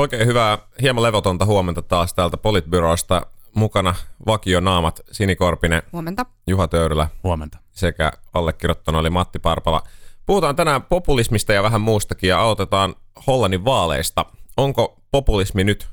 [0.00, 3.26] Oikein hyvää, hieman levotonta huomenta taas täältä Politbyrosta.
[3.54, 3.94] Mukana
[4.26, 6.26] vakionaamat Sini Korpinen, Huomenta.
[6.46, 7.58] Juha Töyrylä Huomenta.
[7.72, 9.82] sekä allekirjoittanut oli Matti Parpala.
[10.26, 12.94] Puhutaan tänään populismista ja vähän muustakin ja aloitetaan
[13.26, 14.26] Hollannin vaaleista.
[14.56, 15.88] Onko populismi nyt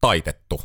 [0.00, 0.60] taitettu?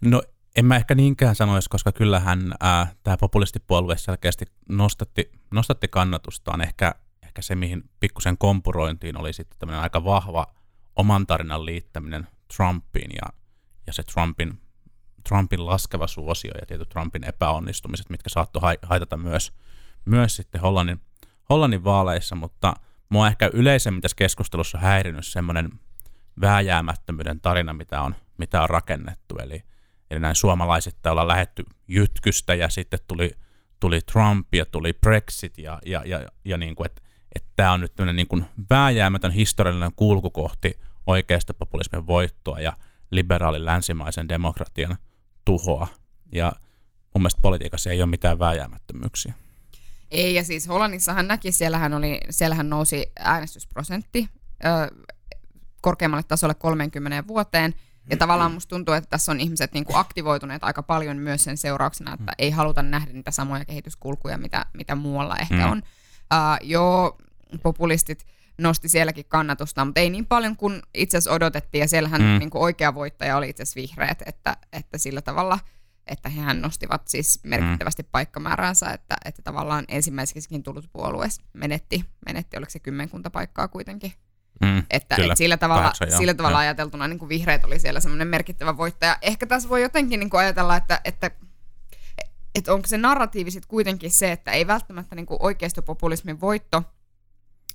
[0.00, 0.22] No
[0.56, 2.54] en mä ehkä niinkään sanoisi, koska kyllähän
[3.02, 6.60] tämä populistipuolue selkeästi nostatti, nostatti kannatustaan.
[6.60, 10.46] Ehkä, ehkä se, mihin pikkusen kompurointiin oli sitten tämmöinen aika vahva
[10.96, 13.32] oman tarinan liittäminen Trumpiin ja,
[13.86, 14.60] ja se Trumpin,
[15.28, 19.52] Trumpin laskeva suosio ja tietyt Trumpin epäonnistumiset, mitkä saattoi haitata myös,
[20.04, 21.00] myös sitten Hollannin,
[21.50, 22.74] Hollannin vaaleissa, mutta
[23.08, 25.70] mua ehkä yleisemmin tässä keskustelussa häirinyt semmoinen
[26.40, 29.36] vääjäämättömyyden tarina, mitä on, mitä on rakennettu.
[29.38, 29.62] Eli,
[30.10, 33.30] eli näin suomalaiset ollaan lähetty jytkystä ja sitten tuli,
[33.80, 37.02] tuli Trump ja tuli Brexit ja, ja, ja, ja niin kuin, että
[37.56, 42.72] tämä on nyt niin kuin vääjäämätön historiallinen kulku kohti oikeasta populismin voittoa ja
[43.10, 44.96] liberaalin länsimaisen demokratian
[45.44, 45.88] tuhoa.
[46.32, 46.52] Ja
[47.14, 49.34] mun mielestä politiikassa ei ole mitään vääjäämättömyyksiä.
[50.10, 54.28] Ei, ja siis Hollannissahan näki, siellähän, oli, siellähän nousi äänestysprosentti
[54.64, 54.68] ö,
[55.80, 57.74] korkeammalle tasolle 30 vuoteen,
[58.10, 61.56] ja tavallaan musta tuntuu, että tässä on ihmiset niin kuin aktivoituneet aika paljon myös sen
[61.56, 65.72] seurauksena, että ei haluta nähdä niitä samoja kehityskulkuja, mitä, mitä muualla ehkä mm.
[65.72, 65.78] on.
[65.78, 67.18] Uh, joo,
[67.62, 68.26] populistit
[68.58, 72.38] nosti sielläkin kannatusta, mutta ei niin paljon kuin itse asiassa odotettiin, ja siellähän mm.
[72.38, 75.58] niin kuin oikea voittaja oli itse asiassa vihreät, että, että sillä tavalla,
[76.06, 78.08] että hehän nostivat siis merkittävästi mm.
[78.12, 84.12] paikkamääräänsä, että, että tavallaan ensimmäiseksikin tullut puolue menetti, menetti, oliko se kymmenkunta paikkaa kuitenkin.
[84.60, 88.00] Mm, että, kyllä, että sillä tavalla, kahdeksan, sillä tavalla ajateltuna niin kuin vihreät oli siellä
[88.00, 89.18] semmoinen merkittävä voittaja.
[89.22, 91.30] Ehkä tässä voi jotenkin niin kuin ajatella, että, että
[92.54, 96.82] että onko se narratiivi sitten kuitenkin se, että ei välttämättä niin oikeistopopulismin voitto,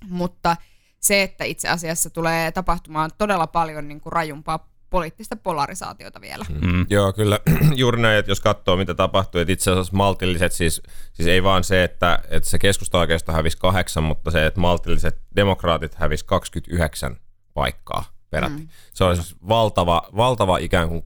[0.10, 0.56] mutta
[1.00, 6.46] se, että itse asiassa tulee tapahtumaan todella paljon niin kuin rajumpaa poliittista polarisaatiota vielä.
[6.62, 6.86] Mm.
[6.90, 7.40] Joo, kyllä
[7.76, 10.82] juuri näin, että jos katsoo mitä tapahtuu, että itse asiassa maltilliset, siis,
[11.14, 15.22] siis ei vaan se, että, että se keskusta oikeastaan hävisi kahdeksan, mutta se, että maltilliset
[15.36, 17.18] demokraatit hävisi 29
[17.54, 18.62] paikkaa peräti.
[18.62, 18.68] Mm.
[18.94, 21.06] Se on siis valtava, valtava ikään kuin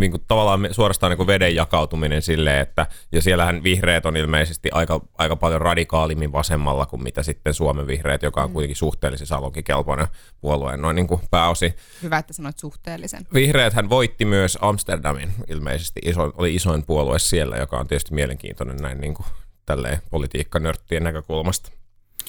[0.00, 4.68] niin kuin tavallaan suorastaan niin kuin veden jakautuminen silleen, että ja siellähän vihreät on ilmeisesti
[4.72, 8.52] aika, aika paljon radikaalimmin vasemmalla kuin mitä sitten Suomen vihreät, joka on mm.
[8.52, 10.06] kuitenkin suhteellisen salokikelpoinen
[10.40, 11.74] puolue noin niin kuin pääosi.
[12.02, 13.26] Hyvä, että sanoit suhteellisen.
[13.34, 18.76] Vihreät hän voitti myös Amsterdamin ilmeisesti, iso, oli isoin puolue siellä, joka on tietysti mielenkiintoinen
[18.76, 19.26] näin niin kuin
[19.66, 21.72] tälleen politiikkanörttien näkökulmasta.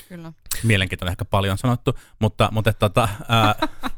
[0.09, 0.33] Kyllä.
[0.63, 3.55] Mielenkiintoinen ehkä paljon sanottu, mutta, mutta tota, ää,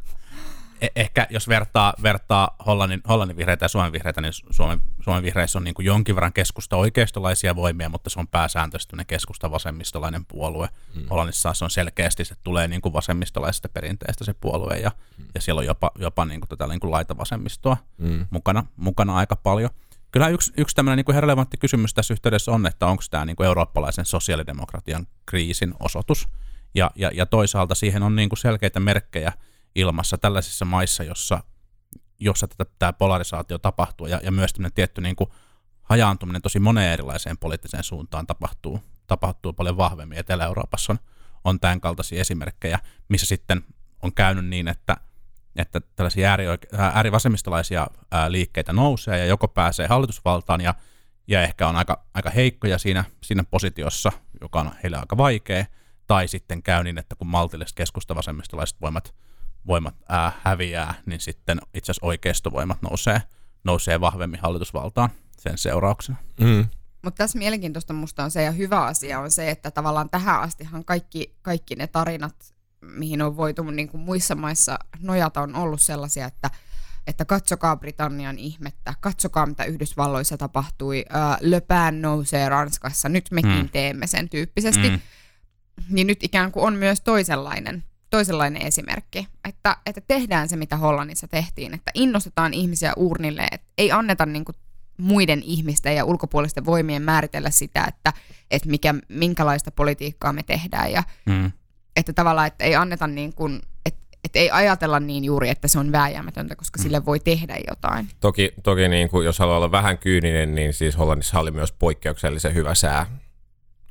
[0.95, 5.63] ehkä jos vertaa, vertaa Hollannin, Hollannin vihreitä ja Suomen vihreitä, niin Suomen, Suomen vihreissä on
[5.63, 10.69] niin kuin jonkin verran keskusta oikeistolaisia voimia, mutta se on pääsääntöisesti keskusta vasemmistolainen puolue.
[10.95, 11.07] Hmm.
[11.09, 15.25] Hollannissa se on selkeästi, se tulee niin kuin vasemmistolaisesta perinteestä se puolue, ja, hmm.
[15.35, 18.25] ja siellä on jopa, jopa niin kuin tätä niin kuin laitavasemmistoa hmm.
[18.29, 19.69] mukana, mukana aika paljon.
[20.11, 23.35] Kyllä yksi, yksi tämmöinen niin kuin relevantti kysymys tässä yhteydessä on, että onko tämä niin
[23.35, 26.27] kuin eurooppalaisen sosiaalidemokratian kriisin osoitus,
[26.75, 29.33] ja, ja, ja toisaalta siihen on niin kuin selkeitä merkkejä,
[29.75, 31.43] ilmassa tällaisissa maissa, jossa,
[32.19, 35.29] jossa tätä, tämä polarisaatio tapahtuu ja, ja myös tämmöinen tietty niin kuin
[35.81, 40.17] hajaantuminen tosi moneen erilaiseen poliittiseen suuntaan tapahtuu, tapahtuu paljon vahvemmin.
[40.17, 40.99] Etelä-Euroopassa on,
[41.43, 43.63] on tämän kaltaisia esimerkkejä, missä sitten
[44.01, 44.97] on käynyt niin, että,
[45.55, 46.37] että tällaisia
[46.71, 50.73] äärivasemmistolaisia ää, liikkeitä nousee ja joko pääsee hallitusvaltaan ja,
[51.27, 54.11] ja ehkä on aika, aika heikkoja siinä, siinä positiossa,
[54.41, 55.65] joka on heille aika vaikea,
[56.07, 59.13] tai sitten käy niin, että kun maltilliset keskustavasemmistolaiset voimat
[59.67, 63.21] voimat ää, häviää, niin sitten itse asiassa oikeistovoimat nousee,
[63.63, 66.17] nousee vahvemmin hallitusvaltaan sen seurauksena.
[66.39, 66.65] Mm.
[67.03, 70.85] Mutta tässä mielenkiintoista musta on se ja hyvä asia on se, että tavallaan tähän astihan
[70.85, 76.25] kaikki, kaikki ne tarinat, mihin on voitu niin kuin muissa maissa nojata, on ollut sellaisia,
[76.25, 76.49] että
[77.07, 83.69] että katsokaa Britannian ihmettä, katsokaa mitä Yhdysvalloissa tapahtui, äh, Pen nousee Ranskassa, nyt mekin mm.
[83.69, 84.89] teemme sen tyyppisesti.
[84.89, 84.99] Mm.
[85.89, 87.83] Niin nyt ikään kuin on myös toisenlainen
[88.15, 93.91] toisenlainen esimerkki, että, että tehdään se, mitä Hollannissa tehtiin, että innostetaan ihmisiä urnille, että ei
[93.91, 94.55] anneta niin kuin
[94.97, 98.13] muiden ihmisten ja ulkopuolisten voimien määritellä sitä, että,
[98.51, 101.51] että mikä, minkälaista politiikkaa me tehdään ja mm.
[101.95, 105.79] että tavallaan, että ei anneta niin kuin, että että ei ajatella niin juuri, että se
[105.79, 106.83] on vääjäämätöntä, koska mm.
[106.83, 108.07] sille voi tehdä jotain.
[108.19, 112.53] Toki, toki niin kuin, jos haluaa olla vähän kyyninen, niin siis Hollannissa oli myös poikkeuksellisen
[112.53, 113.05] hyvä sää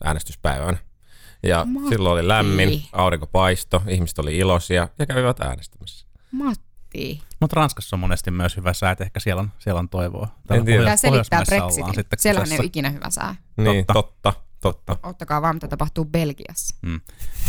[0.05, 0.79] äänestyspäivänä.
[1.45, 1.89] Ja Matti.
[1.89, 6.07] silloin oli lämmin, aurinko paisto, ihmiset oli iloisia ja kävivät äänestämässä.
[6.31, 7.23] Matti.
[7.41, 10.29] Mutta Ranskassa on monesti myös hyvä sää, että ehkä siellä on, siellä on toivoa.
[10.51, 10.85] en tiedä.
[10.85, 12.05] Tämä selittää Brexitin.
[12.19, 13.35] Siellä on ei ole ikinä hyvä sää.
[13.57, 13.93] Niin, totta.
[13.93, 14.97] totta, totta.
[15.03, 16.77] Ottakaa vaan, mitä tapahtuu Belgiassa.
[16.87, 17.01] Hmm.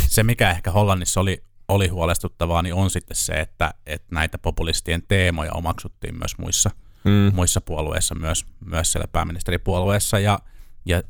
[0.08, 5.02] Se, mikä ehkä Hollannissa oli, oli huolestuttavaa, niin on sitten se, että, että näitä populistien
[5.08, 6.70] teemoja omaksuttiin myös muissa,
[7.04, 7.34] mm.
[7.34, 10.38] muissa puolueissa, myös, myös siellä pääministeripuolueessa, ja,
[10.86, 11.02] ja,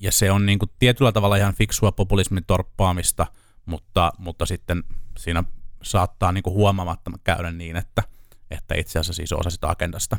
[0.00, 3.26] ja se on niin kuin tietyllä tavalla ihan fiksua populismin torppaamista,
[3.66, 4.84] mutta, mutta sitten
[5.18, 5.44] siinä
[5.82, 8.02] saattaa niin kuin huomaamatta käydä niin, että,
[8.50, 10.16] että itse asiassa siis osa sitä agendasta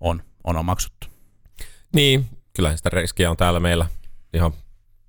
[0.00, 1.06] on, on omaksuttu.
[1.94, 3.86] Niin, kyllähän sitä riskiä on täällä meillä
[4.34, 4.52] ihan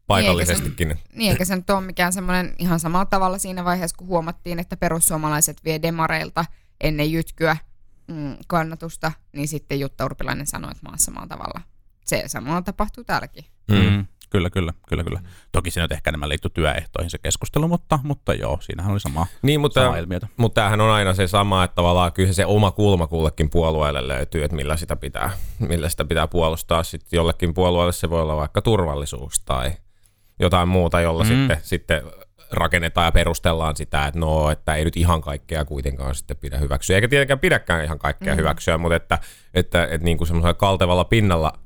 [0.07, 0.87] paikallisestikin.
[0.87, 3.97] Niin eikä, se, niin, eikä se nyt ole mikään semmoinen ihan samalla tavalla siinä vaiheessa,
[3.97, 6.45] kun huomattiin, että perussuomalaiset vie demareilta
[6.81, 7.57] ennen jytkyä
[8.07, 11.61] mm, kannatusta, niin sitten Jutta Urpilainen sanoi, että maassa samalla tavalla.
[12.05, 13.45] Se samalla tapahtuu täälläkin.
[13.71, 13.77] Mm.
[13.77, 14.05] Mm.
[14.33, 15.21] Kyllä, kyllä, kyllä, kyllä.
[15.51, 19.61] Toki siinä ehkä enemmän liittyy työehtoihin se keskustelu, mutta, mutta joo, siinähän oli sama, niin,
[19.61, 20.27] mutta, sama ilmiötä.
[20.37, 24.43] Mutta tämähän on aina se sama, että tavallaan kyllä se oma kulma kullekin puolueelle löytyy,
[24.43, 26.83] että millä sitä pitää, millä sitä pitää puolustaa.
[26.83, 29.71] Sitten jollekin puolueelle se voi olla vaikka turvallisuus tai
[30.39, 31.27] jotain muuta, jolla mm.
[31.27, 32.01] sitten, sitten
[32.51, 36.95] rakennetaan ja perustellaan sitä, että no, että ei nyt ihan kaikkea kuitenkaan sitten pidä hyväksyä.
[36.95, 38.37] Eikä tietenkään pidäkään ihan kaikkea mm.
[38.37, 39.15] hyväksyä, mutta että,
[39.53, 41.62] että, että, että niin kuin semmoisella kaltevalla pinnalla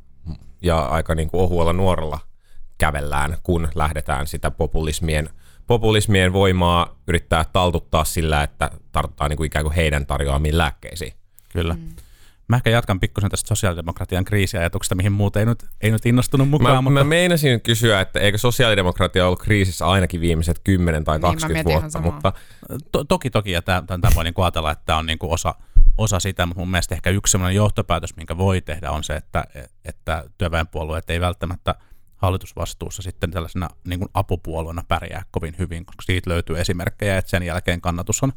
[0.61, 2.19] ja aika niin kuin ohuella nuorella
[2.77, 5.29] kävellään, kun lähdetään sitä populismien,
[5.67, 11.13] populismien voimaa yrittää taltuttaa sillä, että tartutaan niin kuin ikään kuin heidän tarjoamiin lääkkeisiin.
[11.53, 11.73] Kyllä.
[11.73, 11.89] Mm.
[12.47, 16.75] Mä ehkä jatkan pikkusen tästä sosiaalidemokratian kriisiajatuksesta, mihin muuten ei nyt, ei nyt innostunut mukaan.
[16.75, 16.99] Mä, mutta...
[16.99, 22.01] mä meinasin kysyä, että eikö sosiaalidemokratia ollut kriisissä ainakin viimeiset 10 tai 20 niin, vuotta,
[22.01, 22.33] mutta...
[22.91, 25.55] To, toki, toki, ja tämä voi niin ajatella, että tämä on niin kuin osa,
[25.97, 29.43] osa sitä, mutta mun mielestä ehkä yksi sellainen johtopäätös, minkä voi tehdä, on se, että,
[29.85, 31.75] että työväenpuolueet ei välttämättä–
[32.17, 37.43] hallitusvastuussa sitten tällaisena niin kuin apupuolueena pärjää kovin hyvin, koska siitä löytyy esimerkkejä, että sen
[37.43, 38.33] jälkeen kannatus on,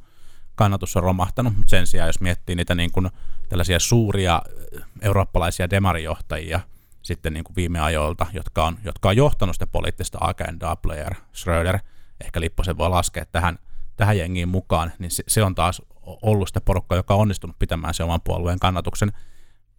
[0.54, 3.10] kannatus on romahtanut, mutta sen sijaan jos miettii niitä niin kuin
[3.48, 4.42] tällaisia suuria
[4.76, 6.60] äh, eurooppalaisia demarijohtajia
[7.02, 11.78] sitten niin kuin viime ajoilta, jotka on, jotka on johtanut sitä poliittista agendaa, Blair, Schröder,
[12.24, 13.58] ehkä Lipposen voi laskea tähän,
[13.96, 17.94] tähän jengiin mukaan, niin se, se on taas ollut sitä porukkaa, joka on onnistunut pitämään
[17.94, 19.12] se oman puolueen kannatuksen,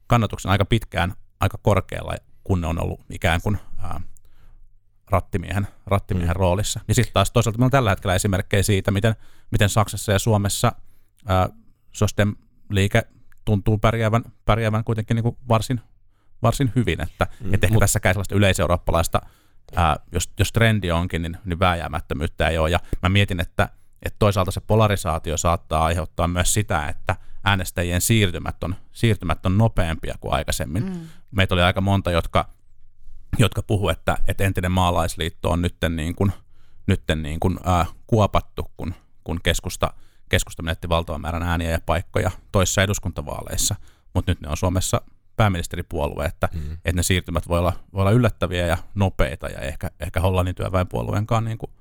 [0.07, 4.01] kannatuksen aika pitkään aika korkealla kun ne on ollut ikään kuin ää,
[5.09, 6.39] rattimiehen, rattimiehen mm.
[6.39, 6.79] roolissa.
[6.87, 9.15] Ja sitten taas toisaalta meillä on tällä hetkellä esimerkkejä siitä, miten,
[9.51, 10.71] miten Saksassa ja Suomessa
[11.25, 11.49] ää,
[11.91, 12.35] Sostem
[12.69, 13.03] liike
[13.45, 15.81] tuntuu pärjäävän, pärjäävän kuitenkin niin kuin varsin,
[16.41, 17.53] varsin hyvin, että mm.
[17.53, 19.21] et ehkä Mut, tässäkään sellaista yleiseurooppalaista,
[19.75, 22.69] ää, jos, jos trendi onkin, niin, niin vääjäämättömyyttä ei ole.
[22.69, 23.69] Ja mä mietin, että,
[24.01, 30.15] että toisaalta se polarisaatio saattaa aiheuttaa myös sitä, että äänestäjien siirtymät on, siirtymät on nopeampia
[30.19, 30.83] kuin aikaisemmin.
[30.83, 30.99] Mm.
[31.31, 32.49] Meitä oli aika monta, jotka,
[33.39, 36.31] jotka puhu, että, että entinen maalaisliitto on nytten niin kuin,
[36.87, 38.93] nytten niin kuin, ää, kuopattu, kun,
[39.23, 39.93] kun keskusta,
[40.29, 43.75] keskusta menetti valtavan määrän ääniä ja paikkoja toissa eduskuntavaaleissa,
[44.13, 45.01] mutta nyt ne on Suomessa
[45.35, 46.73] pääministeripuolue, että, mm.
[46.73, 51.45] että ne siirtymät voi olla, voi olla yllättäviä ja nopeita ja ehkä, ehkä Hollannin työväenpuolueenkaan
[51.45, 51.71] niin kuin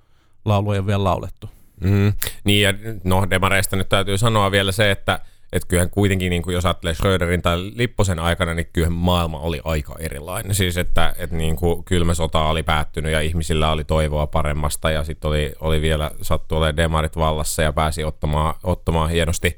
[0.45, 1.51] lauluja on vielä laulettu.
[1.81, 2.13] Mm.
[2.45, 2.75] Niin ja
[3.05, 5.21] no demareista nyt täytyy sanoa vielä se, että
[5.53, 9.61] että kyllähän kuitenkin, niin kuin jos ajattelee Schröderin tai Lipposen aikana, niin kyllähän maailma oli
[9.65, 10.55] aika erilainen.
[10.55, 15.05] Siis että, että niin kuin kylmä sota oli päättynyt ja ihmisillä oli toivoa paremmasta ja
[15.05, 19.57] sitten oli, oli vielä sattu olemaan demarit vallassa ja pääsi ottamaan, ottamaan hienosti,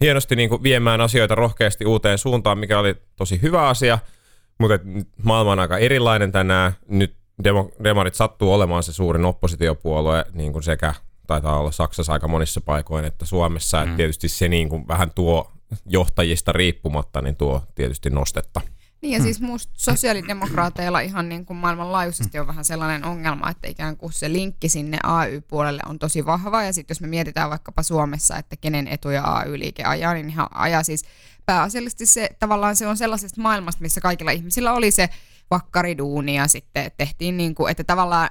[0.00, 3.98] hienosti niin kuin viemään asioita rohkeasti uuteen suuntaan, mikä oli tosi hyvä asia.
[4.58, 4.78] Mutta
[5.22, 6.72] maailma on aika erilainen tänään.
[6.88, 10.94] Nyt demo, demarit sattuu olemaan se suurin oppositiopuolue niin kuin sekä
[11.32, 13.84] taitaa olla Saksassa aika monissa paikoin, että Suomessa, mm.
[13.84, 15.52] että tietysti se niin kuin vähän tuo
[15.86, 18.60] johtajista riippumatta, niin tuo tietysti nostetta.
[19.02, 19.22] Niin ja mm.
[19.22, 24.32] siis musta sosiaalidemokraateilla ihan niin kuin maailmanlaajuisesti on vähän sellainen ongelma, että ikään kuin se
[24.32, 28.88] linkki sinne AY-puolelle on tosi vahva ja sitten jos me mietitään vaikkapa Suomessa, että kenen
[28.88, 31.04] etuja AY-liike ajaa, niin ihan ajaa siis
[31.46, 35.08] pääasiallisesti se tavallaan se on sellaisesta maailmasta, missä kaikilla ihmisillä oli se
[35.50, 38.30] vakkariduuni ja sitten tehtiin niin kuin, että tavallaan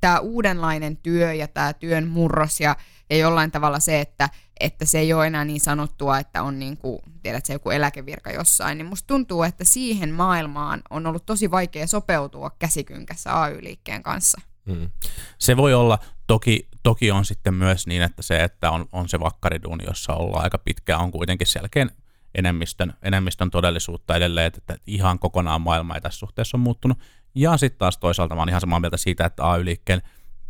[0.00, 2.76] tämä uudenlainen työ ja tämä työn murros ja,
[3.10, 4.28] ja jollain tavalla se, että,
[4.60, 8.30] että se ei ole enää niin sanottua, että on niin kuin, tiedät, se joku eläkevirka
[8.30, 14.40] jossain, niin musta tuntuu, että siihen maailmaan on ollut tosi vaikea sopeutua käsikynkässä AY-liikkeen kanssa.
[14.66, 14.90] Mm.
[15.38, 19.20] Se voi olla, toki, toki on sitten myös niin, että se, että on, on se
[19.20, 21.90] vakkariduuni, jossa ollaan aika pitkään, on kuitenkin selkeän
[22.34, 26.98] enemmistön, enemmistön todellisuutta edelleen, että ihan kokonaan maailma ei tässä suhteessa ole muuttunut.
[27.34, 30.02] Ja sitten taas toisaalta mä oon ihan samaa mieltä siitä, että AY-liikkeen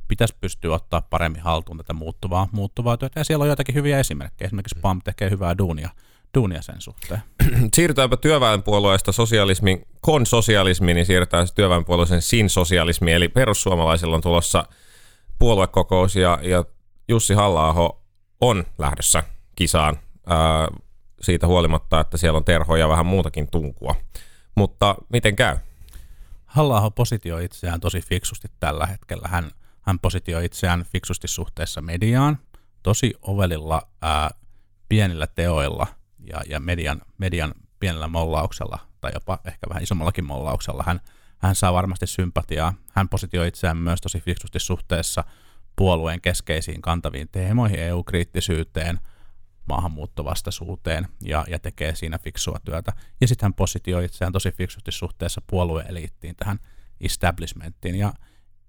[0.08, 3.20] pitäisi pystyä ottaa paremmin haltuun tätä muuttuvaa, muuttuvaa työtä.
[3.20, 4.46] Ja siellä on joitakin hyviä esimerkkejä.
[4.46, 5.90] Esimerkiksi PAM tekee hyvää duunia,
[6.34, 7.20] duunia sen suhteen.
[7.74, 13.16] Siirrytäänpä työväenpuolueesta sosialismin, konsosialismiin, niin siirrytään työväenpuolueen sin-sosialismiin.
[13.16, 14.64] Eli perussuomalaisilla on tulossa
[15.38, 16.64] puoluekokous ja, ja
[17.08, 17.94] Jussi halla
[18.40, 19.22] on lähdössä
[19.56, 20.68] kisaan ää,
[21.20, 23.94] siitä huolimatta, että siellä on terhoja ja vähän muutakin tunkua.
[24.54, 25.56] Mutta miten käy?
[26.54, 29.28] Halla positio itseään tosi fiksusti tällä hetkellä.
[29.28, 29.50] Hän
[29.86, 32.38] hän positioi itseään fiksusti suhteessa mediaan,
[32.82, 34.30] tosi ovelilla ää,
[34.88, 35.86] pienillä teoilla
[36.18, 41.00] ja, ja median, median pienellä mollauksella tai jopa ehkä vähän isommallakin mollauksella hän,
[41.38, 42.74] hän saa varmasti sympatiaa.
[42.92, 45.24] Hän positioi itseään myös tosi fiksusti suhteessa
[45.76, 49.00] puolueen keskeisiin kantaviin teemoihin, EU-kriittisyyteen,
[49.68, 52.92] maahanmuuttovastaisuuteen ja, ja tekee siinä fiksua työtä.
[53.20, 56.58] Ja sitten hän positioi itseään tosi fiksusti suhteessa puolueeliittiin, tähän
[57.00, 57.94] establishmenttiin.
[57.94, 58.12] Ja,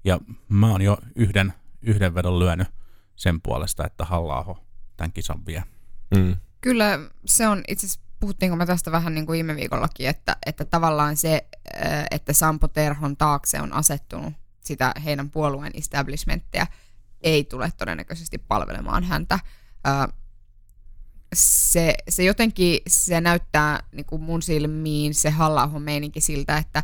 [0.04, 2.68] ja mä oon jo yhden, yhden vedon lyönyt
[3.16, 4.64] sen puolesta, että halla
[4.98, 5.64] tämän kisan vie.
[6.16, 6.36] Mm.
[6.62, 10.66] Kyllä se on itse asiassa puhuttiinko me tästä vähän niin kuin viime viikollakin, että, että
[10.66, 11.48] tavallaan se,
[12.12, 16.68] että Sampo Terhon taakse on asettunut sitä heidän puolueen establishmenttia,
[17.22, 19.40] ei tule todennäköisesti palvelemaan häntä.
[21.34, 26.84] Se, se jotenkin se näyttää niin kuin mun silmiin se halla meininki siltä, että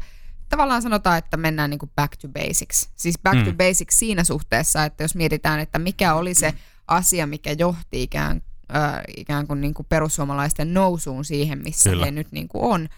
[0.49, 2.89] tavallaan sanotaan, että mennään niin kuin back to basics.
[2.95, 3.45] Siis back mm.
[3.45, 6.53] to basics siinä suhteessa, että jos mietitään, että mikä oli se
[6.87, 8.41] asia, mikä johti ikään
[8.75, 12.05] äh, ikään kuin, niin kuin perussuomalaisten nousuun siihen, missä Kyllä.
[12.05, 12.89] he nyt niin kuin on,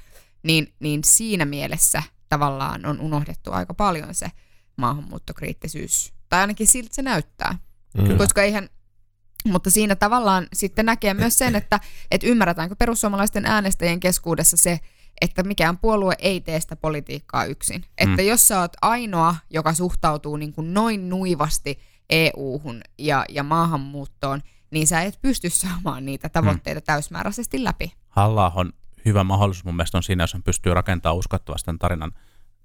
[0.43, 4.31] niin, niin siinä mielessä tavallaan on unohdettu aika paljon se
[4.75, 6.13] maahanmuuttokriittisyys.
[6.29, 7.57] Tai ainakin siltä se näyttää.
[7.97, 8.17] Kyllä.
[8.17, 8.69] Koska eihän,
[9.45, 11.79] mutta siinä tavallaan sitten näkee myös sen, että,
[12.11, 14.79] että ymmärretäänkö perussuomalaisten äänestäjien keskuudessa se,
[15.21, 17.81] että mikään puolue ei tee sitä politiikkaa yksin.
[17.81, 17.87] Mm.
[17.97, 24.41] Että jos sä oot ainoa, joka suhtautuu niin kuin noin nuivasti EU-hun ja, ja maahanmuuttoon,
[24.71, 26.85] niin sä et pysty saamaan niitä tavoitteita hmm.
[26.85, 27.93] täysmääräisesti läpi.
[28.09, 28.73] halla on
[29.05, 32.11] hyvä mahdollisuus mun mielestä on siinä, jos hän pystyy rakentamaan uskottavasti tämän tarinan,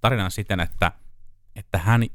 [0.01, 0.93] tarinan siten, että,
[1.57, 2.07] että hän,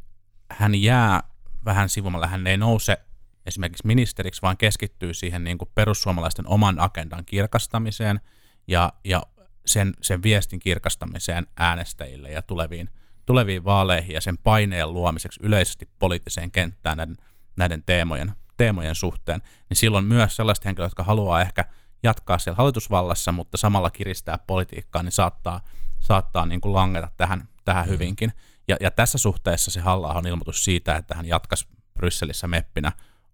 [0.52, 1.24] hän jää
[1.66, 2.98] vähän sivumalle, hän ei nouse
[3.46, 8.20] esimerkiksi ministeriksi, vaan keskittyy siihen niin kuin perussuomalaisten oman agendan kirkastamiseen
[8.68, 9.24] ja, ja
[9.66, 12.90] sen, sen viestin kirkastamiseen äänestäjille ja tuleviin,
[13.26, 17.18] tuleviin vaaleihin ja sen paineen luomiseksi yleisesti poliittiseen kenttään näiden,
[17.56, 21.66] näiden teemojen teemojen suhteen, niin silloin myös sellaiset henkilöt, jotka haluaa ehkä
[22.04, 25.62] jatkaa siellä hallitusvallassa, mutta samalla kiristää politiikkaa, niin saattaa,
[26.00, 27.92] saattaa niin kuin langeta tähän, tähän mm.
[27.92, 28.34] hyvinkin.
[28.68, 32.92] Ja, ja tässä suhteessa se halla on ilmoitus siitä, että hän jatkaisi Brysselissä meppinä,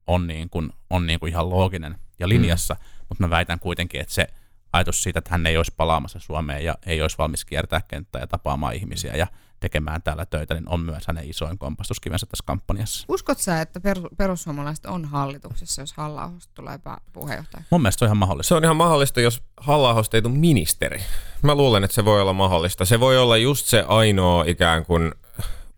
[0.09, 2.79] on, niin kuin, on niin kuin ihan looginen ja linjassa, mm.
[3.09, 4.27] mutta mä väitän kuitenkin, että se
[4.73, 8.27] ajatus siitä, että hän ei olisi palaamassa Suomeen ja ei olisi valmis kiertää kenttää ja
[8.27, 9.27] tapaamaan ihmisiä ja
[9.59, 13.05] tekemään täällä töitä, niin on myös hänen isoin kompastuskivensä tässä kampanjassa.
[13.09, 13.81] Uskot sä, että
[14.17, 16.79] perussuomalaiset on hallituksessa, jos halla tulee
[17.13, 17.63] puheenjohtaja?
[17.69, 18.47] Mun mielestä se on ihan mahdollista.
[18.47, 21.03] Se on ihan mahdollista, jos halla ei tule ministeri.
[21.41, 22.85] Mä luulen, että se voi olla mahdollista.
[22.85, 25.13] Se voi olla just se ainoa ikään kuin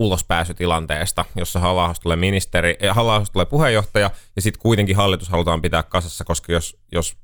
[0.01, 5.83] ulospääsytilanteesta, jossa halla tulee ministeri, ja halla tulee puheenjohtaja, ja sitten kuitenkin hallitus halutaan pitää
[5.83, 7.17] kasassa, koska jos, jos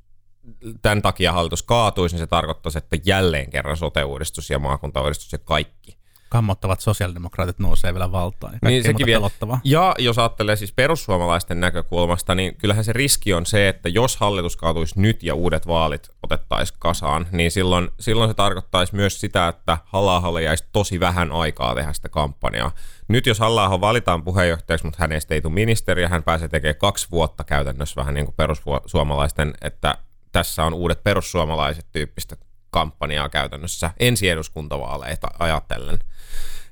[0.82, 5.97] tämän takia hallitus kaatuisi, niin se tarkoittaisi, että jälleen kerran sote-uudistus ja maakuntauudistus ja kaikki
[6.28, 8.58] kammottavat sosiaalidemokraatit nousee vielä valtaan.
[8.62, 9.30] Niin sekin vielä.
[9.64, 14.56] Ja jos ajattelee siis perussuomalaisten näkökulmasta, niin kyllähän se riski on se, että jos hallitus
[14.56, 19.78] kaatuisi nyt ja uudet vaalit otettaisiin kasaan, niin silloin, silloin se tarkoittaisi myös sitä, että
[19.84, 22.72] halla jäisi tosi vähän aikaa tehdä sitä kampanjaa.
[23.08, 27.44] Nyt jos halla valitaan puheenjohtajaksi, mutta hänestä ei tule ministeriä, hän pääsee tekemään kaksi vuotta
[27.44, 29.98] käytännössä vähän niin kuin perussuomalaisten, että
[30.32, 32.36] tässä on uudet perussuomalaiset tyyppistä
[32.70, 35.98] kampanjaa käytännössä ensi eduskuntavaaleita ajatellen,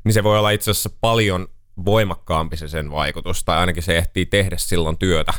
[0.05, 1.49] niin se voi olla itse asiassa paljon
[1.85, 5.35] voimakkaampi se sen vaikutus, tai ainakin se ehtii tehdä silloin työtä.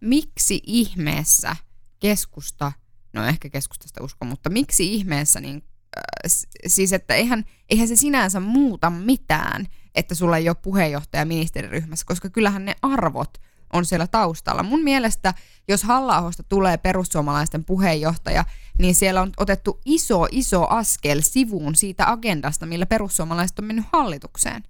[0.00, 1.56] Miksi ihmeessä
[2.00, 2.72] keskusta,
[3.12, 5.64] no ehkä keskustasta usko, mutta miksi ihmeessä, niin,
[5.98, 6.30] äh,
[6.66, 12.30] siis että eihän, eihän se sinänsä muuta mitään, että sulla ei ole puheenjohtaja ministeriryhmässä, koska
[12.30, 13.38] kyllähän ne arvot
[13.72, 14.62] on siellä taustalla.
[14.62, 15.34] Mun mielestä,
[15.68, 18.44] jos halla tulee perussuomalaisten puheenjohtaja,
[18.78, 24.62] niin siellä on otettu iso, iso askel sivuun siitä agendasta, millä perussuomalaiset on mennyt hallitukseen.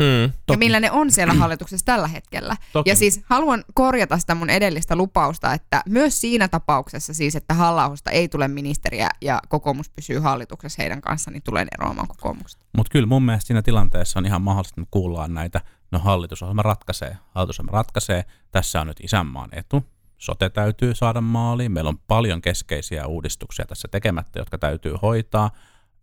[0.00, 2.56] Mm, ja millä ne on siellä hallituksessa tällä hetkellä.
[2.72, 2.90] Toki.
[2.90, 7.94] Ja siis haluan korjata sitä mun edellistä lupausta, että myös siinä tapauksessa siis, että halla
[8.10, 12.64] ei tule ministeriä ja kokoomus pysyy hallituksessa heidän kanssaan, niin tulee eroamaan kokoomuksesta.
[12.76, 16.62] Mutta kyllä mun mielestä siinä tilanteessa on ihan mahdollista, että me kuullaan näitä, no hallitusohjelma
[16.62, 19.84] ratkaisee, hallitusohjelma ratkaisee, tässä on nyt isänmaan etu,
[20.20, 25.50] sote täytyy saada maaliin, meillä on paljon keskeisiä uudistuksia tässä tekemättä, jotka täytyy hoitaa,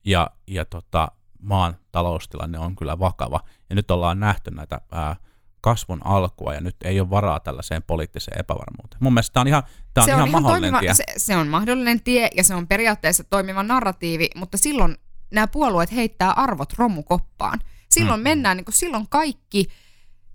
[0.05, 3.39] ja, ja tota, maan taloustilanne on kyllä vakava.
[3.69, 5.15] Ja nyt ollaan nähty näitä ää,
[5.61, 8.97] kasvun alkua ja nyt ei ole varaa tällaiseen poliittiseen epävarmuuteen.
[8.99, 10.93] Mun mielestä tämä on ihan, tämä on se ihan, on ihan mahdollinen toimiva, tie.
[10.93, 14.97] Se, se on mahdollinen tie ja se on periaatteessa toimiva narratiivi, mutta silloin
[15.33, 17.59] nämä puolueet heittää arvot romukoppaan.
[17.89, 18.23] Silloin mm.
[18.23, 19.67] mennään, niin kuin, silloin kaikki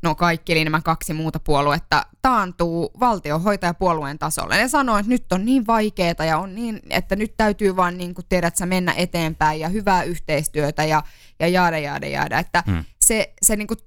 [0.02, 4.56] no kaikki, eli nämä kaksi muuta puoluetta, taantuu valtiohoitajapuolueen tasolle.
[4.56, 8.14] Ne sanoo, että nyt on niin vaikeaa ja on niin, että nyt täytyy vaan niin
[8.14, 11.02] kuin tiedät, sä mennä eteenpäin ja hyvää yhteistyötä ja,
[11.40, 12.38] ja jaada, jaada, jaada.
[12.38, 12.84] Että hmm.
[13.00, 13.78] se, se niin kuin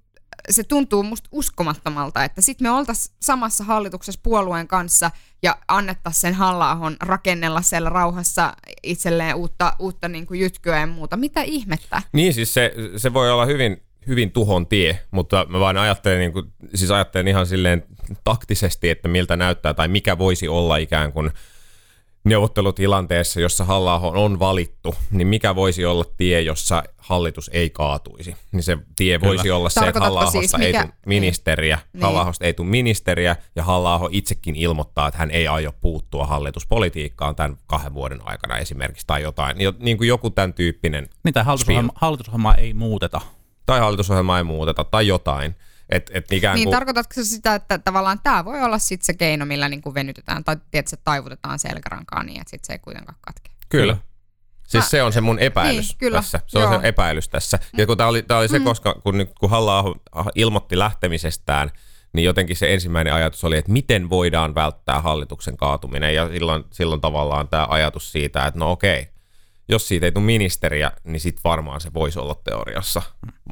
[0.50, 5.12] se tuntuu musta uskomattomalta, että sitten me oltaisiin samassa hallituksessa puolueen kanssa
[5.43, 8.53] ja annettaisiin sen halla rakennella siellä rauhassa
[8.84, 11.17] itselleen uutta, uutta niin kuin jytkyä ja muuta.
[11.17, 12.01] Mitä ihmettä?
[12.13, 16.33] Niin, siis se, se voi olla hyvin, hyvin tuhon tie, mutta mä vaan ajattelen, niin
[16.33, 16.45] kuin,
[16.75, 17.83] siis ajattelen ihan silleen
[18.24, 21.31] taktisesti, että miltä näyttää tai mikä voisi olla ikään kuin–
[22.25, 28.35] neuvottelutilanteessa, jossa halla on valittu, niin mikä voisi olla tie, jossa hallitus ei kaatuisi?
[28.51, 29.29] Niin se tie Kyllä.
[29.29, 32.01] voisi olla se, että halla siis ei tule ministeriä, niin.
[32.01, 37.57] halla ei tule ministeriä, ja halla itsekin ilmoittaa, että hän ei aio puuttua hallituspolitiikkaan tämän
[37.67, 41.09] kahden vuoden aikana esimerkiksi, tai jotain, niin kuin joku tämän tyyppinen.
[41.24, 43.21] Niin, tai hallitusohjelma, hallitusohjelmaa ei muuteta.
[43.65, 45.55] Tai hallitusohjelmaa ei muuteta, tai jotain.
[45.89, 46.74] Et, et ikään niin, kuin...
[46.74, 50.43] tarkoitatko se sitä, että tavallaan tämä voi olla sitten se keino, millä niin kuin venytetään
[50.43, 53.51] tai tietysti taivutetaan selkärankaan niin, että sitten se ei kuitenkaan katke?
[53.69, 53.98] Kyllä.
[54.67, 56.17] Siis se on se mun epäilys niin, kyllä.
[56.17, 56.39] tässä.
[56.48, 56.69] Se Joo.
[56.69, 57.60] on se epäilys tässä.
[57.77, 58.65] Ja kun tämä oli, tää oli se, mm.
[58.65, 59.95] koska kun, kun halla
[60.36, 61.72] ilmoitti lähtemisestään,
[62.13, 66.15] niin jotenkin se ensimmäinen ajatus oli, että miten voidaan välttää hallituksen kaatuminen.
[66.15, 69.07] Ja silloin, silloin tavallaan tämä ajatus siitä, että no okei,
[69.69, 73.01] jos siitä ei tule ministeriä, niin sitten varmaan se voisi olla teoriassa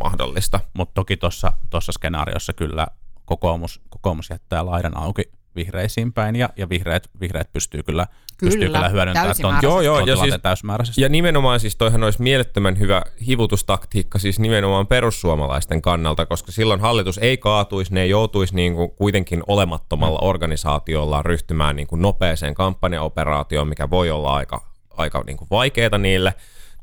[0.03, 0.59] mahdollista.
[0.73, 2.87] Mutta toki tuossa skenaariossa kyllä
[3.25, 8.69] kokoomus, kokoomus jättää laidan auki vihreisiin päin ja, ja vihreät, vihreät pystyy kyllä, kyllä pystyy
[8.69, 11.01] kyllä hyödyntämään tuon, joo, joo, ja siis, täysimääräisesti.
[11.01, 17.17] Ja nimenomaan siis toihan olisi mielettömän hyvä hivutustaktiikka siis nimenomaan perussuomalaisten kannalta, koska silloin hallitus
[17.17, 23.67] ei kaatuisi, ne ei joutuisi niin kuin kuitenkin olemattomalla organisaatiolla ryhtymään niin kuin nopeeseen kampanjaoperaatioon,
[23.67, 26.33] mikä voi olla aika aika niin kuin vaikeaa niille.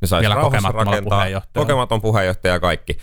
[0.00, 1.40] Ne saisi Vielä kokematon puheenjohtaja.
[1.54, 2.98] Kokematon puheenjohtaja ja kaikki.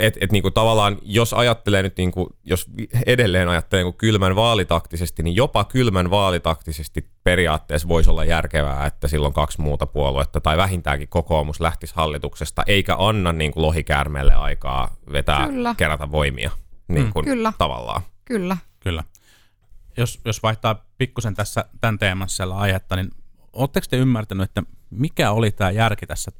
[0.00, 2.66] Et, et niinku tavallaan, jos ajattelee nyt, niinku, jos
[3.06, 9.32] edelleen ajattelee niinku kylmän vaalitaktisesti, niin jopa kylmän vaalitaktisesti periaatteessa voisi olla järkevää, että silloin
[9.32, 15.74] kaksi muuta puoluetta tai vähintäänkin kokoomus lähtisi hallituksesta, eikä anna niinku lohikäärmeelle aikaa vetää, Kyllä.
[15.76, 16.50] kerätä voimia
[16.88, 17.30] niin kuin, mm.
[17.30, 17.52] Kyllä.
[17.58, 18.02] tavallaan.
[18.24, 18.56] Kyllä.
[18.80, 19.04] Kyllä.
[19.96, 23.10] Jos, jos vaihtaa pikkusen tässä tämän teemassa aihetta, niin
[23.54, 26.32] Oletteko te ymmärtänyt, että mikä oli tämä järki tässä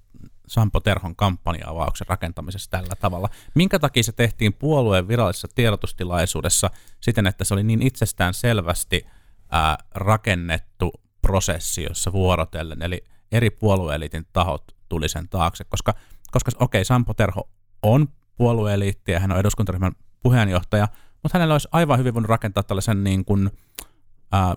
[0.47, 3.29] Sampo Terhon kampanja-avauksen rakentamisessa tällä tavalla?
[3.55, 9.07] Minkä takia se tehtiin puolueen virallisessa tiedotustilaisuudessa siten, että se oli niin itsestään selvästi
[9.51, 15.95] ää, rakennettu prosessi, jossa vuorotellen, eli eri puolueeliitin tahot tuli sen taakse, koska,
[16.31, 17.49] koska okei, okay, Sampo Terho
[17.83, 20.89] on puolueeliitti ja hän on eduskuntaryhmän puheenjohtaja,
[21.23, 23.51] mutta hänellä olisi aivan hyvin voinut rakentaa tällaisen niin kuin,
[24.33, 24.55] ää,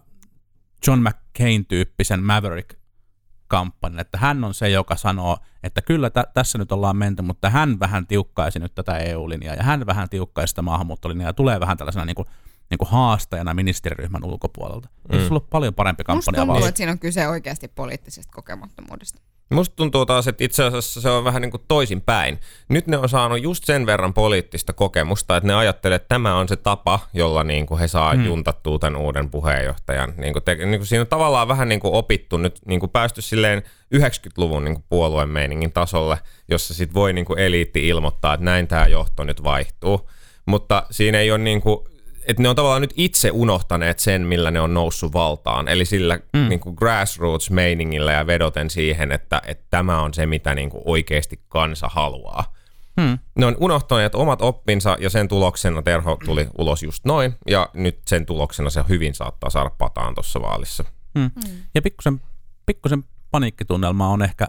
[0.87, 6.97] John McCain-tyyppisen Maverick-kampanjan, että hän on se, joka sanoo, että kyllä t- tässä nyt ollaan
[6.97, 11.33] menty, mutta hän vähän tiukkaisi nyt tätä EU-linjaa ja hän vähän tiukkaisi sitä maahanmuuttolinjaa ja
[11.33, 12.27] tulee vähän tällaisena niin kuin,
[12.69, 14.89] niin kuin haastajana ministeriryhmän ulkopuolelta.
[14.89, 15.17] Mm.
[15.17, 16.45] Se on ollut paljon parempi kampanja.
[16.45, 19.21] Musta tuntuu, että siinä on kyse oikeasti poliittisesta kokemattomuudesta.
[19.49, 22.39] Musta tuntuu taas, että itse asiassa se on vähän niin kuin toisinpäin.
[22.69, 26.47] Nyt ne on saanut just sen verran poliittista kokemusta, että ne ajattelee, että tämä on
[26.47, 28.25] se tapa, jolla niin kuin he saa hmm.
[28.25, 30.13] juntattua tämän uuden puheenjohtajan.
[30.17, 32.89] Niin kuin te, niin kuin siinä on tavallaan vähän niin kuin opittu nyt, niin kuin
[32.89, 33.63] päästy silleen
[33.95, 36.17] 90-luvun niin kuin puolueen meiningin tasolle,
[36.49, 40.09] jossa sit voi niin kuin eliitti ilmoittaa, että näin tämä johto nyt vaihtuu.
[40.45, 41.79] Mutta siinä ei ole niin kuin,
[42.27, 45.67] että ne on tavallaan nyt itse unohtaneet sen, millä ne on noussut valtaan.
[45.67, 46.49] Eli sillä mm.
[46.49, 51.39] niin kuin grassroots-meiningillä ja vedoten siihen, että, että tämä on se, mitä niin kuin oikeasti
[51.47, 52.53] kansa haluaa.
[53.01, 53.19] Hmm.
[53.35, 57.99] Ne on unohtaneet omat oppinsa ja sen tuloksena Terho tuli ulos just noin ja nyt
[58.07, 60.83] sen tuloksena se hyvin saattaa saada pataan tuossa vaalissa.
[61.19, 61.31] Hmm.
[61.47, 61.57] Hmm.
[61.75, 62.21] Ja pikkusen,
[62.65, 64.47] pikkusen paniikkitunnelma on ehkä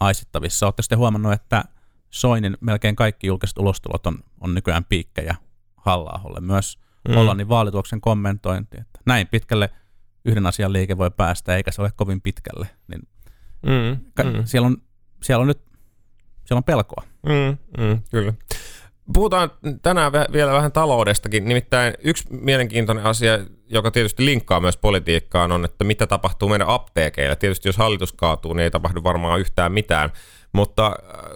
[0.00, 0.66] aistittavissa.
[0.66, 1.64] Oletteko sitten huomannut, että
[2.10, 5.34] Soinin melkein kaikki julkiset ulostulot on, on nykyään piikkejä
[5.76, 7.14] halla Myös mm.
[7.14, 9.70] Hollannin vaalituloksen kommentointi, että näin pitkälle
[10.24, 12.68] yhden asian liike voi päästä, eikä se ole kovin pitkälle.
[12.88, 13.02] Niin
[13.62, 14.24] mm.
[14.24, 14.44] Mm.
[14.44, 14.76] Siellä, on,
[15.22, 15.68] siellä on nyt
[16.48, 17.02] siellä on pelkoa.
[17.26, 18.32] Mm, mm, kyllä.
[19.12, 19.50] Puhutaan
[19.82, 21.44] tänään vielä vähän taloudestakin.
[21.44, 27.36] Nimittäin yksi mielenkiintoinen asia, joka tietysti linkkaa myös politiikkaan, on, että mitä tapahtuu meidän apteekeille.
[27.36, 30.12] Tietysti jos hallitus kaatuu, niin ei tapahdu varmaan yhtään mitään.
[30.52, 30.92] Mutta äh,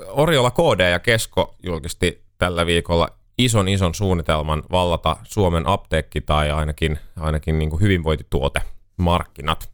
[0.09, 3.09] Oriola KD ja Kesko julkisti tällä viikolla
[3.45, 8.63] ison ison suunnitelman vallata Suomen apteekki tai ainakin, ainakin niin kuin hyvinvointituote
[8.97, 9.71] markkinat.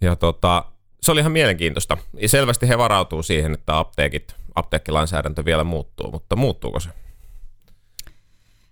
[0.00, 0.64] Ja tota,
[1.02, 1.96] se oli ihan mielenkiintoista.
[2.14, 6.90] Ja selvästi he varautuu siihen, että apteekit, apteekkilainsäädäntö vielä muuttuu, mutta muuttuuko se?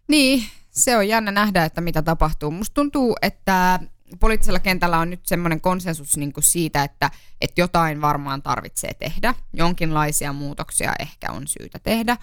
[0.09, 2.51] Niin, se on jännä nähdä, että mitä tapahtuu.
[2.51, 3.81] Musta tuntuu, että
[4.21, 9.35] poliittisella kentällä on nyt semmoinen konsensus niin kuin siitä, että, että jotain varmaan tarvitsee tehdä.
[9.53, 12.17] Jonkinlaisia muutoksia ehkä on syytä tehdä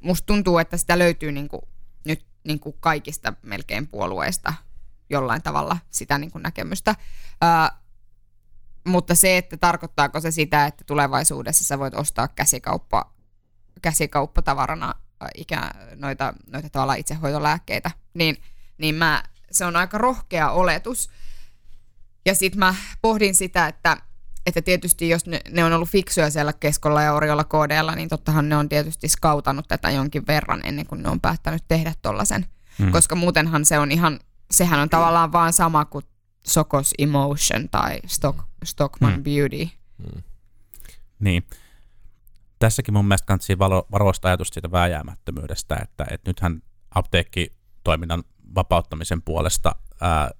[0.00, 1.62] musta tuntuu, että sitä löytyy niin kuin,
[2.04, 4.54] nyt niin kuin kaikista melkein puolueista
[5.10, 6.94] jollain tavalla sitä niin kuin näkemystä.
[7.40, 7.78] Ää,
[8.86, 13.14] mutta se, että tarkoittaako se sitä, että tulevaisuudessa sä voit ostaa käsikauppa,
[13.82, 14.94] käsikauppatavarana
[15.34, 18.36] ikä, noita, noita tavallaan itsehoitolääkkeitä, niin,
[18.78, 21.10] niin mä, se on aika rohkea oletus.
[22.26, 23.96] Ja sitten mä pohdin sitä, että,
[24.46, 28.48] että tietysti jos ne, ne on ollut fiksuja siellä keskolla ja orjolla koodeella, niin tottahan
[28.48, 32.46] ne on tietysti skautannut tätä jonkin verran ennen kuin ne on päättänyt tehdä tollasen.
[32.78, 32.92] Mm.
[32.92, 36.04] Koska muutenhan se on ihan, sehän on tavallaan vaan sama kuin
[36.46, 39.24] Sokos Emotion tai Stock, Stockman mm.
[39.24, 39.68] Beauty.
[39.98, 40.22] Mm.
[41.18, 41.46] Niin.
[42.58, 46.62] Tässäkin mun mielestä kannattaa varo, varoista ajatus siitä vääjäämättömyydestä, että, että nythän
[46.94, 50.30] apteekkitoiminnan vapauttamisen puolesta ää,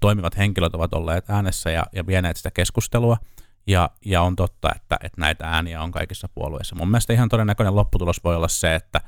[0.00, 3.16] toimivat henkilöt ovat olleet äänessä ja, ja vieneet sitä keskustelua,
[3.66, 6.76] ja, ja on totta, että, että näitä ääniä on kaikissa puolueissa.
[6.76, 9.00] Mun mielestä ihan todennäköinen lopputulos voi olla se, että,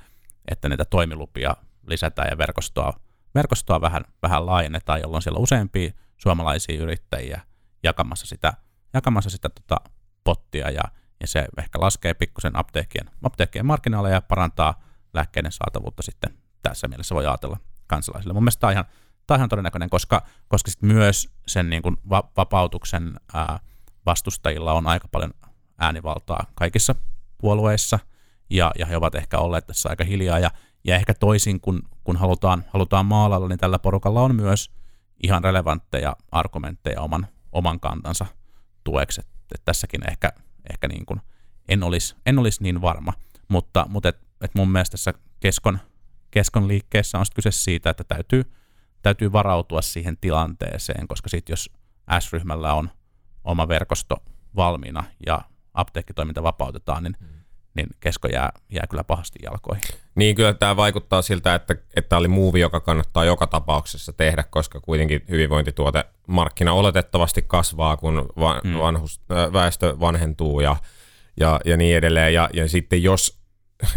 [0.51, 2.93] että näitä toimilupia lisätään ja verkostoa,
[3.35, 7.41] verkostoa vähän, vähän laajennetaan, jolloin siellä on useampia suomalaisia yrittäjiä
[7.83, 8.53] jakamassa sitä,
[8.95, 9.77] jakamassa sitä tota
[10.25, 10.83] pottia ja,
[11.21, 14.83] ja se ehkä laskee pikkusen apteekkien, apteekkien markkinaaleja ja parantaa
[15.15, 18.35] lääkkeiden saatavuutta sitten tässä mielessä voi ajatella kansalaisille.
[18.35, 18.85] Mun mielestä tämä on ihan,
[19.27, 23.61] tämä on ihan todennäköinen, koska, koska sit myös sen niin kuin va- vapautuksen ää,
[24.07, 25.31] vastustajilla on aika paljon
[25.79, 26.95] äänivaltaa kaikissa
[27.39, 27.99] puolueissa,
[28.51, 30.51] ja, ja he ovat ehkä olleet tässä aika hiljaa, ja,
[30.85, 34.71] ja ehkä toisin kun, kun halutaan, halutaan maalalla, niin tällä porukalla on myös
[35.23, 38.27] ihan relevantteja argumentteja oman, oman kantansa
[38.85, 40.33] tueksi, että et tässäkin ehkä,
[40.71, 41.21] ehkä niin kuin
[41.69, 43.13] en, olisi, en olisi niin varma,
[43.49, 45.79] mutta, mutta et, et mun mielestä tässä keskon,
[46.31, 48.53] keskon liikkeessä on kyse siitä, että täytyy,
[49.03, 51.71] täytyy varautua siihen tilanteeseen, koska sitten jos
[52.21, 52.91] S-ryhmällä on
[53.47, 54.17] oma verkosto
[54.57, 55.41] valmiina ja
[55.75, 57.27] apteekkitoiminta vapautetaan, niin, mm.
[57.75, 59.83] niin kesko jää, jää kyllä pahasti jalkoihin.
[60.15, 64.81] Niin kyllä tämä vaikuttaa siltä, että, että oli muuvi, joka kannattaa joka tapauksessa tehdä, koska
[64.81, 68.79] kuitenkin hyvinvointituote markkina oletettavasti kasvaa, kun va- mm.
[68.79, 69.21] vanhus,
[69.53, 70.77] väestö vanhentuu ja,
[71.41, 72.35] ja, ja niin edelleen.
[72.35, 73.41] Ja, ja sitten jos,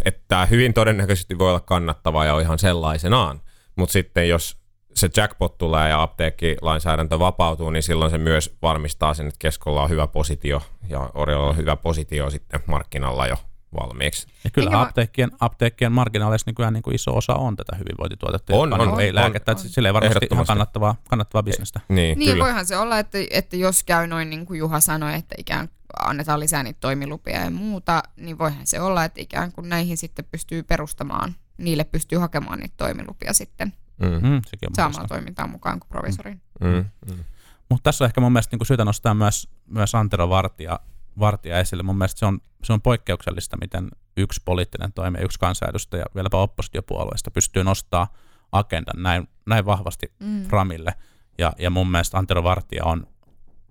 [0.05, 3.41] että tämä hyvin todennäköisesti voi olla kannattavaa ja ihan sellaisenaan,
[3.75, 4.58] mutta sitten jos
[4.99, 9.89] se jackpot tulee ja apteekkilainsäädäntö vapautuu, niin silloin se myös varmistaa sen, että keskolla on
[9.89, 13.35] hyvä positio ja Oriolla on hyvä positio sitten markkinalla jo
[13.81, 14.27] valmiiksi.
[14.43, 18.73] Ja kyllä Eikä apteekkien, apteekkien marginaaleissa nykyään niin kuin iso osa on tätä hyvinvointituotetta, on,
[18.73, 21.79] on, on, ei lääkettä, on, sille ei varmasti ihan kannattavaa, kannattavaa bisnestä.
[21.87, 25.35] Niin, niin voihan se olla, että, että jos käy noin niin kuin Juha sanoi, että
[25.37, 29.97] ikään annetaan lisää niitä toimilupia ja muuta, niin voihan se olla, että ikään kuin näihin
[29.97, 34.41] sitten pystyy perustamaan, niille pystyy hakemaan niitä toimilupia sitten mm.
[34.75, 36.33] saamaan toimintaan mukaan kuin provisori.
[36.33, 36.67] Mm.
[36.67, 36.85] Mm.
[37.07, 37.23] Mm.
[37.69, 40.79] Mutta tässä on ehkä mun mielestä niin syytä nostaa myös, myös Antero Vartija,
[41.19, 41.83] Vartija esille.
[41.83, 47.31] Mun mielestä se on, se on poikkeuksellista, miten yksi poliittinen toimija, yksi kansanedustaja, vieläpä oppositiopuolueesta
[47.31, 48.13] pystyy nostaa
[48.51, 50.43] agendan näin, näin vahvasti mm.
[50.43, 50.93] framille.
[51.37, 53.07] Ja, ja mun mielestä Antero Vartija on,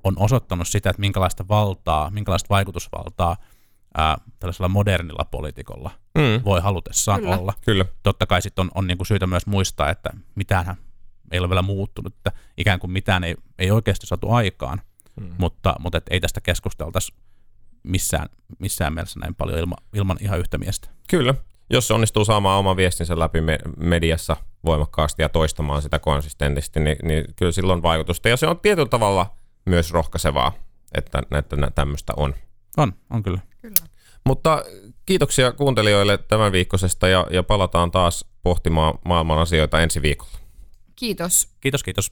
[0.05, 3.37] on osoittanut sitä, että minkälaista valtaa, minkälaista vaikutusvaltaa–
[3.99, 6.45] ää, tällaisella modernilla poliitikolla mm.
[6.45, 7.39] voi halutessaan Kyllä.
[7.39, 7.55] olla.
[7.65, 7.85] Kyllä.
[8.03, 10.77] Totta kai sitten on, on niinku syytä myös muistaa, että mitään
[11.31, 14.81] ei ole vielä muuttunut, että ikään kuin mitään ei, ei oikeasti saatu aikaan,
[15.21, 15.35] mm.
[15.39, 17.13] mutta, mutta et ei tästä keskusteltaisi
[17.83, 20.89] missään, missään mielessä näin paljon ilma, ilman ihan yhtä miestä.
[21.11, 21.35] Kyllä.
[21.71, 26.97] Jos se onnistuu saamaan oman viestinsä läpi me- mediassa voimakkaasti ja toistamaan sitä konsistentisti, niin,
[27.03, 28.29] niin kyllä silloin vaikutusta.
[28.29, 29.35] Ja se on tietyllä tavalla
[29.65, 30.53] myös rohkaisevaa,
[30.95, 32.35] että, että tämmöistä on.
[32.77, 33.39] On, on kyllä.
[33.39, 33.58] Kyllä.
[34.29, 34.65] Mutta
[35.07, 40.39] kiitoksia kuuntelijoille tämän viikkoisesta ja, ja palataan taas pohtimaan maailman asioita ensi viikolla.
[40.97, 41.49] Kiitos.
[41.61, 42.11] Kiitos, kiitos.